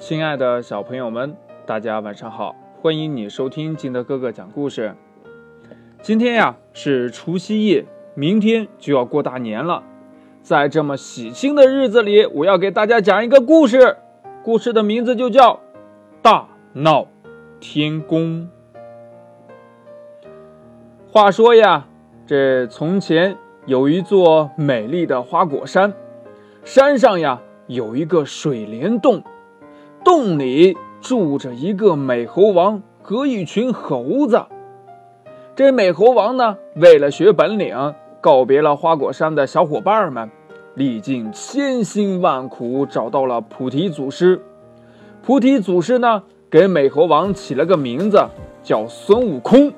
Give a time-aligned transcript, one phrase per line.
[0.00, 2.56] 亲爱的小朋友们，大家晚上好！
[2.80, 4.94] 欢迎你收听金德哥哥讲故事。
[6.00, 7.84] 今天呀是除夕夜，
[8.14, 9.82] 明天就要过大年了。
[10.40, 13.98] 在这么喜庆的日子里，我要给大家讲一个故事。
[14.42, 15.52] 故事的名字就叫
[16.22, 17.06] 《大闹
[17.60, 18.48] 天宫》。
[21.12, 21.86] 话说呀，
[22.26, 23.36] 这从前
[23.66, 25.92] 有一座美丽的花果山，
[26.64, 29.22] 山上呀有一个水帘洞。
[30.04, 34.44] 洞里住着一个美猴王和一群猴子。
[35.54, 40.30] 这美猴王呢，为了学本领，告别了花果山的小伙伴们，
[40.74, 44.40] 历尽千辛万苦找到了菩提祖师。
[45.22, 48.18] 菩提祖师呢，给美猴王起了个名字，
[48.62, 49.70] 叫孙悟空。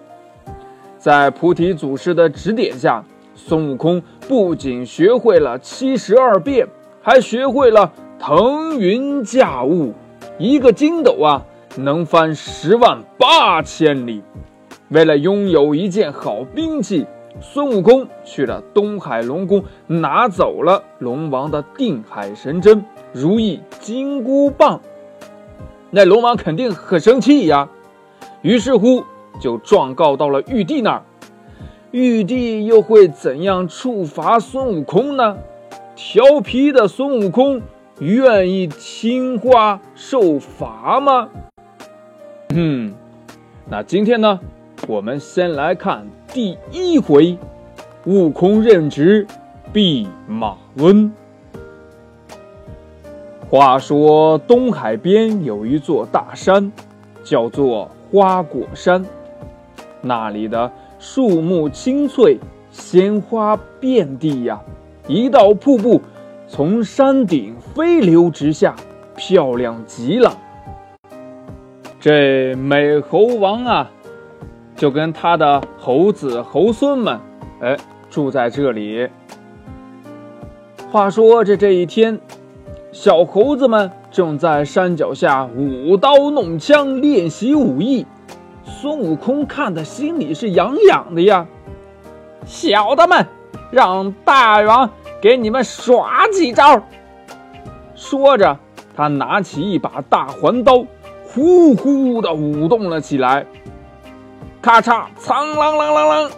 [0.98, 3.04] 在菩提祖师的指点下，
[3.34, 6.68] 孙悟空不仅学会了七十二变，
[7.00, 9.92] 还学会了腾云驾雾。
[10.38, 11.44] 一个筋斗啊，
[11.76, 14.22] 能翻十万八千里。
[14.88, 17.06] 为了拥有一件好兵器，
[17.40, 24.80] 孙悟空去了东海龙宫，拿走了龙王的定海神针、如意金箍棒。
[25.90, 27.68] 那龙王肯定很生气呀，
[28.40, 29.04] 于是乎
[29.40, 31.02] 就状告到了玉帝那儿。
[31.90, 35.36] 玉帝又会怎样处罚孙悟空呢？
[35.94, 37.60] 调皮的孙悟空。
[38.02, 41.28] 愿意听话受罚吗？
[42.52, 42.92] 嗯，
[43.70, 44.40] 那今天呢，
[44.88, 47.38] 我们先来看第一回：
[48.04, 49.24] 悟空任职
[49.72, 51.12] 弼马温。
[53.48, 56.72] 话说东海边有一座大山，
[57.22, 59.06] 叫做花果山，
[60.00, 62.40] 那里的树木青翠，
[62.72, 64.60] 鲜花遍地呀，
[65.06, 66.02] 一道瀑布。
[66.54, 68.76] 从山顶飞流直下，
[69.16, 70.36] 漂亮极了。
[71.98, 73.90] 这美猴王啊，
[74.76, 77.18] 就跟他的猴子猴孙们，
[77.62, 77.74] 哎，
[78.10, 79.08] 住在这里。
[80.90, 82.20] 话说这这一天，
[82.92, 88.06] 小猴子们正在山脚下舞刀弄枪练习武艺，
[88.62, 91.46] 孙悟空看的心里是痒痒的呀。
[92.44, 93.26] 小的们，
[93.70, 94.90] 让大王。
[95.22, 96.82] 给你们耍几招！
[97.94, 98.58] 说着，
[98.96, 100.84] 他拿起一把大环刀，
[101.22, 103.46] 呼呼的舞动了起来。
[104.60, 106.30] 咔嚓，苍啷啷啷啷，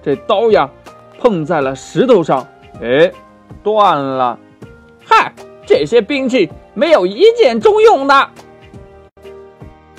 [0.00, 0.70] 这刀呀，
[1.18, 2.46] 碰在了石头上，
[2.80, 3.10] 哎，
[3.64, 4.38] 断了。
[5.04, 5.32] 嗨，
[5.66, 8.28] 这些兵器没有一件中用的。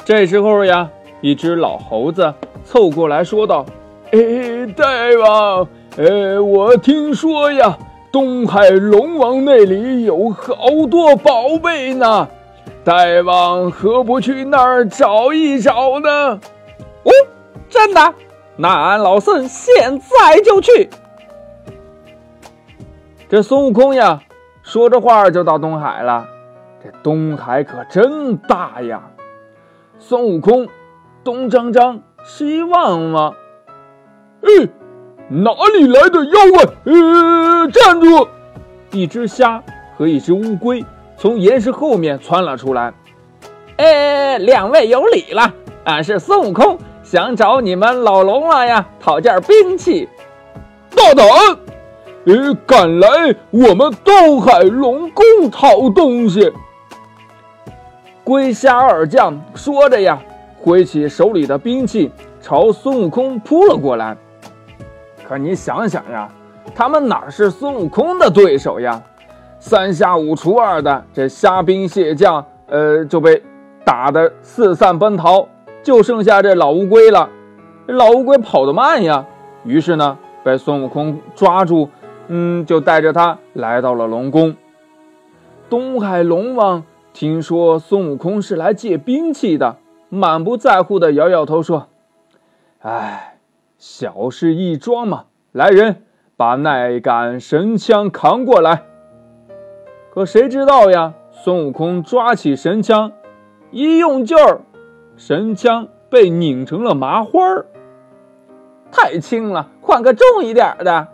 [0.05, 0.89] 这时候呀，
[1.19, 2.33] 一只老猴子
[2.63, 3.65] 凑过来说道
[4.13, 4.85] ：“哎，大
[5.21, 7.77] 王，哎，我听说呀。”
[8.11, 10.53] 东海龙王那里有好
[10.89, 12.27] 多宝贝呢，
[12.83, 12.93] 大
[13.25, 16.39] 王何不去那儿找一找呢？
[17.03, 17.11] 哦，
[17.69, 18.13] 真的？
[18.57, 20.89] 那俺老孙现在就去。
[23.29, 24.21] 这孙悟空呀，
[24.61, 26.27] 说着话就到东海了。
[26.83, 29.03] 这东海可真大呀！
[29.99, 30.67] 孙悟空
[31.23, 33.35] 东张张西望望，
[34.41, 34.69] 嗯。
[35.33, 36.65] 哪里来的妖怪？
[36.83, 38.27] 呃，站住！
[38.91, 39.63] 一只虾
[39.97, 40.83] 和一只乌龟
[41.15, 42.93] 从岩石后面窜了出来。
[43.77, 45.53] 哎，两位有礼了，
[45.85, 50.09] 俺是孙悟空，想找你们老龙王呀讨件兵器。
[50.93, 51.25] 大胆！
[52.25, 56.51] 呃，敢来我们东海龙宫讨东西？
[58.25, 60.21] 龟虾二将说着呀，
[60.59, 64.17] 挥起手里的兵器，朝孙悟空扑了过来。
[65.31, 66.27] 可你想想呀，
[66.75, 69.01] 他们哪是孙悟空的对手呀？
[69.59, 73.41] 三下五除二的，这虾兵蟹将，呃，就被
[73.85, 75.47] 打得四散奔逃，
[75.83, 77.29] 就剩下这老乌龟了。
[77.87, 79.25] 老乌龟跑得慢呀，
[79.63, 81.87] 于是呢，被孙悟空抓住，
[82.27, 84.53] 嗯，就带着他来到了龙宫。
[85.69, 86.83] 东海龙王
[87.13, 89.77] 听说孙悟空是来借兵器的，
[90.09, 91.87] 满不在乎的摇摇头说
[92.83, 93.29] ：“哎。”
[93.81, 95.23] 小事一桩嘛！
[95.53, 96.03] 来人，
[96.37, 98.83] 把那杆神枪扛过来。
[100.13, 101.15] 可谁知道呀？
[101.31, 103.11] 孙悟空抓起神枪，
[103.71, 104.61] 一用劲儿，
[105.17, 107.65] 神枪被拧成了麻花儿。
[108.91, 111.07] 太轻了，换个重一点的。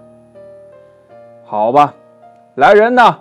[1.46, 1.94] 好吧，
[2.56, 3.20] 来人呐，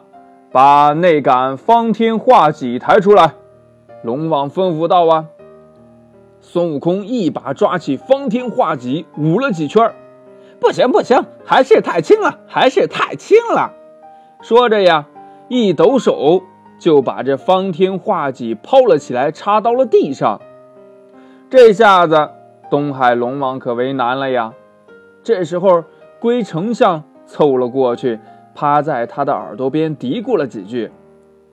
[0.50, 3.34] 把那杆方天画戟抬出来。
[4.02, 5.26] 龙王吩咐道：“啊。”
[6.40, 9.92] 孙悟空一把抓起方天画戟，舞了几圈
[10.60, 13.72] 不行不行，还是太轻了，还是太轻了。
[14.40, 15.06] 说着呀，
[15.48, 16.42] 一抖手，
[16.78, 20.40] 就把这方天画戟抛了起来，插到了地上。
[21.50, 22.30] 这下子
[22.70, 24.52] 东海龙王可为难了呀！
[25.22, 25.84] 这时候，
[26.20, 28.18] 龟丞相凑了过去，
[28.54, 30.90] 趴在他的耳朵边嘀咕了几句。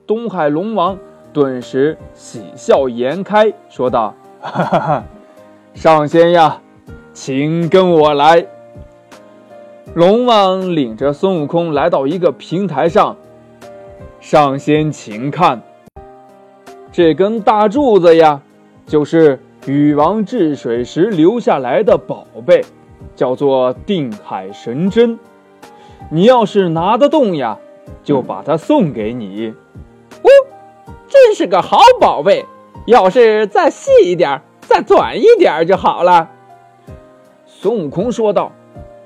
[0.06, 0.98] 东海龙王
[1.32, 4.14] 顿时喜笑颜开，说道
[4.44, 5.04] ：“哈哈哈，
[5.72, 6.60] 上仙呀，
[7.14, 8.46] 请跟我来。”
[9.94, 13.16] 龙王领着孙悟空来到一个平台上，
[14.20, 15.62] 上仙请看，
[16.92, 18.42] 这根大柱子呀，
[18.86, 22.62] 就是禹王治水时留下来的宝贝，
[23.16, 25.18] 叫做定海神针。
[26.10, 27.56] 你要是拿得动呀，
[28.02, 29.54] 就把它送给你。
[30.22, 30.28] 哦，
[31.08, 32.44] 真是个好宝贝，
[32.86, 36.30] 要是再细一点，再短一点就好了。
[37.46, 38.52] 孙悟空说道。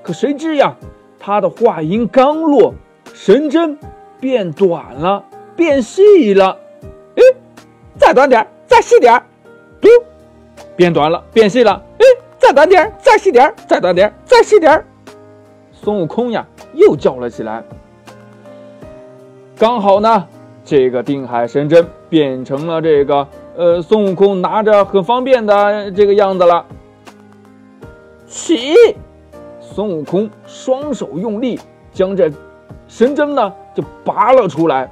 [0.01, 0.75] 可谁知呀，
[1.19, 2.73] 他的话音刚落，
[3.13, 3.77] 神针
[4.19, 5.23] 变短了，
[5.55, 6.57] 变细了。
[7.15, 7.21] 哎，
[7.97, 9.21] 再短点，再细点。
[9.81, 9.89] 嘟，
[10.75, 11.83] 变短了，变细了。
[11.99, 12.05] 哎，
[12.39, 14.83] 再短点，再细点，再短点，再细点。
[15.73, 17.61] 孙悟空呀，又叫了起来。
[19.57, 20.27] 刚好呢，
[20.63, 23.27] 这个定海神针变成了这个
[23.59, 26.65] 呃，孙悟空拿着很方便的这个样子了。
[28.25, 28.73] 起。
[29.59, 31.59] 孙悟空双手用力，
[31.91, 32.31] 将这
[32.87, 34.89] 神针呢就拔了出来。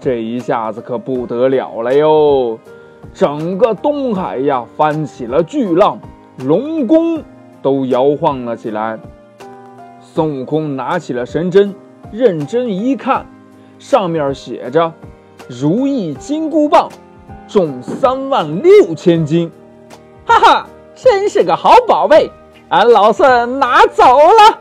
[0.00, 2.58] 这一下子可不得了了哟！
[3.12, 5.98] 整个东海呀翻起了巨浪，
[6.46, 7.22] 龙宫
[7.60, 8.98] 都摇晃了起来。
[10.00, 11.74] 孙悟空拿起了神针，
[12.10, 13.26] 认真一看，
[13.78, 14.92] 上面写着
[15.46, 16.88] “如意金箍棒，
[17.52, 19.52] 重三万六千斤”。
[20.24, 22.30] 哈哈，真是个好宝贝！
[22.70, 24.58] 俺老孙拿走了。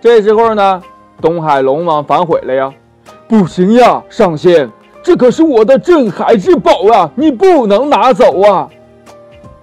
[0.00, 0.82] 这时候呢，
[1.20, 2.72] 东海龙王反悔了呀！
[3.28, 4.70] 不行呀，上仙，
[5.02, 8.70] 这可是我的镇海之宝啊，你不能拿走啊！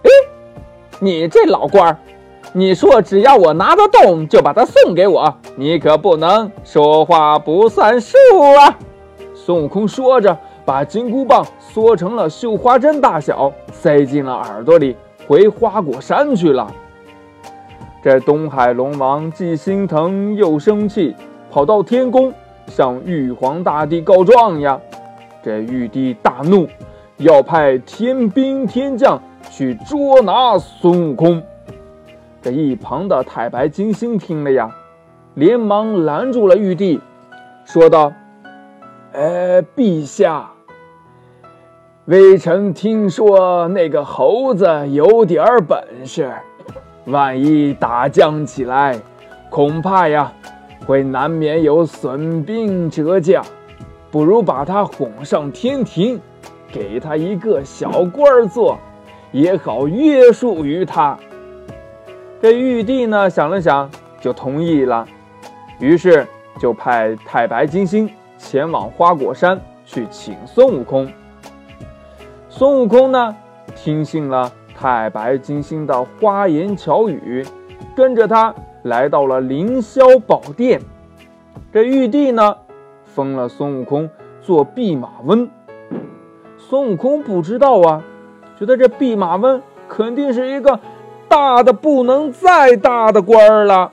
[0.04, 0.10] 哎，
[1.00, 1.98] 你这老官儿，
[2.54, 8.16] 你说只要我拿得动，就把它送给我，你可不能说话不算数
[8.60, 8.78] 啊！
[9.34, 11.44] 孙悟空说着，把金箍棒
[11.76, 14.96] 缩成了绣花针大小，塞进了耳朵里，
[15.28, 16.74] 回花果山去了。
[18.02, 21.14] 这东海龙王既心疼又生气，
[21.52, 22.34] 跑到天宫
[22.68, 24.80] 向玉皇大帝告状呀。
[25.44, 26.66] 这玉帝大怒，
[27.18, 31.44] 要派天兵天将去捉拿孙悟空。
[32.42, 34.74] 这一旁的太白金星听了呀，
[35.34, 37.02] 连忙拦住了玉帝，
[37.66, 38.14] 说道
[39.12, 40.52] ：“呃，陛下，
[42.06, 46.32] 微臣听说那个猴子有点本事。”
[47.06, 49.00] 万一打将起来，
[49.50, 50.32] 恐怕呀，
[50.86, 53.44] 会难免有损兵折将。
[54.12, 56.20] 不如把他哄上天庭，
[56.72, 58.78] 给他一个小官儿做，
[59.32, 61.18] 也好约束于他。
[62.40, 63.90] 这玉帝呢，想了想，
[64.22, 65.08] 就同意了。
[65.80, 66.26] 于是
[66.60, 71.12] 就派太白金星前往花果山去请孙悟空。
[72.58, 73.36] 孙悟空呢，
[73.76, 74.50] 听信了。
[74.74, 77.46] 太白金星的花言巧语，
[77.94, 80.82] 跟着他来到了凌霄宝殿。
[81.74, 82.56] 这玉帝呢，
[83.04, 84.10] 封了孙悟空
[84.42, 85.50] 做弼马温。
[86.58, 88.02] 孙悟空不知道啊，
[88.58, 90.80] 觉得这弼马温肯定是一个
[91.28, 93.92] 大的不能再大的官儿了。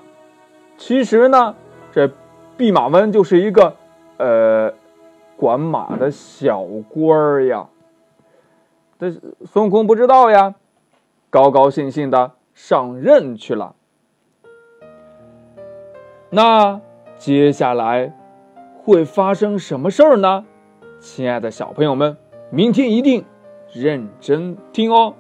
[0.77, 1.57] 其实呢，
[1.91, 2.09] 这
[2.57, 3.75] 弼马温就是一个
[4.19, 4.73] 呃
[5.37, 7.67] 管马的小官儿呀。
[9.03, 9.11] 这
[9.45, 10.55] 孙悟空不知道呀。
[11.29, 13.75] 高高兴兴的上任去了。
[16.31, 16.81] 那
[17.17, 18.15] 接下来
[18.77, 20.45] 会发生什么事儿呢？
[21.01, 22.17] 亲爱的小朋友们，
[22.51, 23.25] 明天一定
[23.73, 25.15] 认真听哦。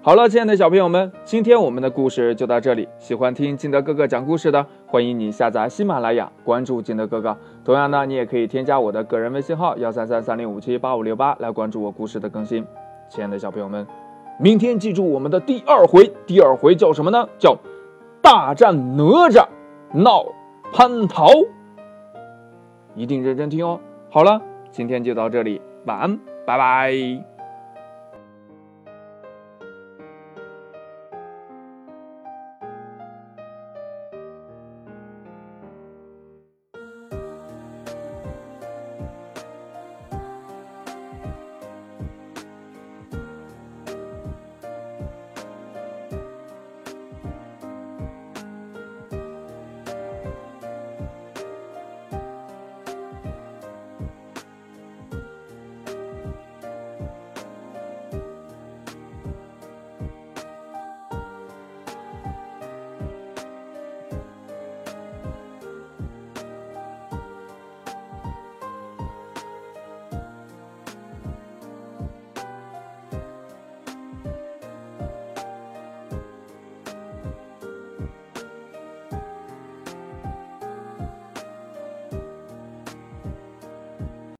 [0.00, 2.88] 好了，亲爱的小朋友们，今天我们的故事就到这里。
[3.00, 7.36] 喜欢听金德哥哥讲故事的，欢迎你下载喜马拉雅，关注金德哥哥。
[7.64, 12.64] 同样呢，你也可以添加我的个人微信号幺三三三零五七八五六八来关注我故事的更新。
[13.08, 13.86] 亲爱的小朋友们。
[14.40, 17.28] 明天记住我们的第二回，第二回叫什么呢？
[17.38, 17.56] 叫
[18.20, 19.46] 大战哪吒
[19.92, 20.24] 闹
[20.72, 21.28] 蟠桃，
[22.94, 23.78] 一定认真听哦。
[24.10, 24.40] 好了，
[24.72, 27.33] 今天就到这里，晚安，拜拜。